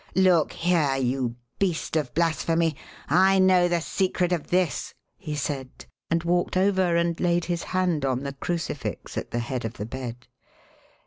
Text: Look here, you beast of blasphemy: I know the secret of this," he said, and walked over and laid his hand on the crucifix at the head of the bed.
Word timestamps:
Look 0.15 0.53
here, 0.53 0.95
you 0.95 1.35
beast 1.59 1.95
of 1.95 2.11
blasphemy: 2.15 2.75
I 3.07 3.37
know 3.37 3.67
the 3.67 3.81
secret 3.81 4.31
of 4.31 4.47
this," 4.47 4.95
he 5.15 5.35
said, 5.35 5.85
and 6.09 6.23
walked 6.23 6.57
over 6.57 6.95
and 6.95 7.19
laid 7.19 7.45
his 7.45 7.61
hand 7.61 8.03
on 8.03 8.23
the 8.23 8.33
crucifix 8.33 9.15
at 9.15 9.29
the 9.29 9.37
head 9.37 9.63
of 9.63 9.73
the 9.73 9.85
bed. 9.85 10.25